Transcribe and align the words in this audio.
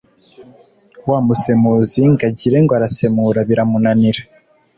wamusemuzi 1.09 2.01
ngo 2.11 2.23
agire 2.29 2.57
ngo 2.63 2.73
arasemura 2.77 3.39
biramunanira 3.49 4.21